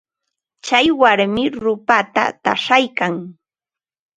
[0.63, 3.13] Tsay warmi ruupata taqshaykan.